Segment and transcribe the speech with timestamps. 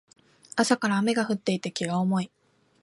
[0.55, 2.31] 朝から雨が降っていて気が重い